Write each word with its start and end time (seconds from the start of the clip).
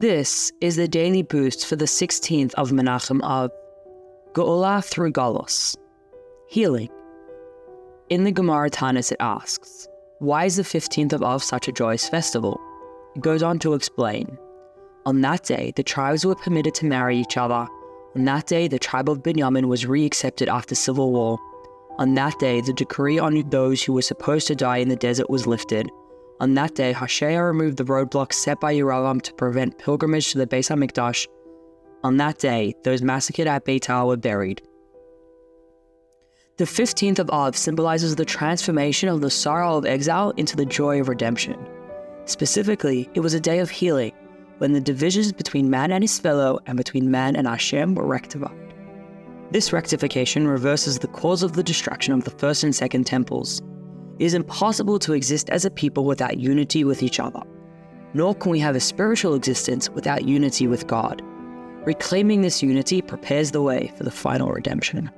This 0.00 0.52
is 0.60 0.76
the 0.76 0.86
daily 0.86 1.22
boost 1.22 1.66
for 1.66 1.74
the 1.74 1.84
16th 1.84 2.54
of 2.54 2.70
Menachem 2.70 3.20
Av, 3.24 3.50
Geulah 4.32 4.84
through 4.84 5.10
Golus, 5.10 5.74
healing. 6.46 6.88
In 8.08 8.22
the 8.22 8.30
Gemara 8.30 8.70
Taanis 8.70 9.10
it 9.10 9.16
asks, 9.18 9.88
why 10.20 10.44
is 10.44 10.54
the 10.54 10.62
15th 10.62 11.14
of 11.14 11.24
Av 11.24 11.42
such 11.42 11.66
a 11.66 11.72
joyous 11.72 12.08
festival? 12.08 12.60
It 13.16 13.22
goes 13.22 13.42
on 13.42 13.58
to 13.58 13.74
explain. 13.74 14.38
On 15.04 15.20
that 15.22 15.42
day, 15.42 15.72
the 15.74 15.82
tribes 15.82 16.24
were 16.24 16.36
permitted 16.36 16.76
to 16.76 16.86
marry 16.86 17.18
each 17.18 17.36
other. 17.36 17.66
On 18.14 18.24
that 18.24 18.46
day, 18.46 18.68
the 18.68 18.78
tribe 18.78 19.10
of 19.10 19.24
Binyamin 19.24 19.64
was 19.64 19.84
re-accepted 19.84 20.48
after 20.48 20.76
civil 20.76 21.10
war. 21.10 21.40
On 21.98 22.14
that 22.14 22.38
day, 22.38 22.60
the 22.60 22.72
decree 22.72 23.18
on 23.18 23.42
those 23.50 23.82
who 23.82 23.94
were 23.94 24.02
supposed 24.02 24.46
to 24.46 24.54
die 24.54 24.76
in 24.76 24.90
the 24.90 24.94
desert 24.94 25.28
was 25.28 25.48
lifted. 25.48 25.90
On 26.40 26.54
that 26.54 26.74
day, 26.74 26.92
Hoshea 26.92 27.36
removed 27.36 27.76
the 27.76 27.84
roadblocks 27.84 28.34
set 28.34 28.60
by 28.60 28.72
Yerovam 28.72 29.20
to 29.22 29.34
prevent 29.34 29.78
pilgrimage 29.78 30.30
to 30.32 30.38
the 30.38 30.46
Beis 30.46 30.70
HaMikdash. 30.70 31.26
On 32.04 32.16
that 32.18 32.38
day, 32.38 32.74
those 32.84 33.02
massacred 33.02 33.48
at 33.48 33.64
Beitar 33.64 34.06
were 34.06 34.16
buried. 34.16 34.62
The 36.58 36.64
15th 36.64 37.18
of 37.18 37.30
Av 37.30 37.56
symbolizes 37.56 38.14
the 38.14 38.24
transformation 38.24 39.08
of 39.08 39.20
the 39.20 39.30
sorrow 39.30 39.76
of 39.76 39.86
exile 39.86 40.30
into 40.36 40.56
the 40.56 40.66
joy 40.66 41.00
of 41.00 41.08
redemption. 41.08 41.56
Specifically, 42.24 43.08
it 43.14 43.20
was 43.20 43.34
a 43.34 43.40
day 43.40 43.58
of 43.58 43.70
healing, 43.70 44.12
when 44.58 44.72
the 44.72 44.80
divisions 44.80 45.32
between 45.32 45.70
man 45.70 45.90
and 45.90 46.04
his 46.04 46.18
fellow 46.18 46.60
and 46.66 46.76
between 46.76 47.10
man 47.10 47.34
and 47.34 47.48
Hashem 47.48 47.94
were 47.94 48.06
rectified. 48.06 48.74
This 49.50 49.72
rectification 49.72 50.46
reverses 50.46 50.98
the 50.98 51.08
cause 51.08 51.42
of 51.42 51.54
the 51.54 51.62
destruction 51.62 52.12
of 52.12 52.24
the 52.24 52.30
first 52.30 52.64
and 52.64 52.74
second 52.74 53.04
temples. 53.04 53.62
It 54.18 54.24
is 54.24 54.34
impossible 54.34 54.98
to 55.00 55.12
exist 55.12 55.48
as 55.50 55.64
a 55.64 55.70
people 55.70 56.04
without 56.04 56.38
unity 56.38 56.82
with 56.82 57.02
each 57.04 57.20
other, 57.20 57.40
nor 58.14 58.34
can 58.34 58.50
we 58.50 58.58
have 58.58 58.74
a 58.74 58.80
spiritual 58.80 59.34
existence 59.34 59.88
without 59.90 60.24
unity 60.24 60.66
with 60.66 60.88
God. 60.88 61.22
Reclaiming 61.86 62.42
this 62.42 62.62
unity 62.62 63.00
prepares 63.00 63.52
the 63.52 63.62
way 63.62 63.92
for 63.96 64.02
the 64.02 64.10
final 64.10 64.50
redemption. 64.50 65.10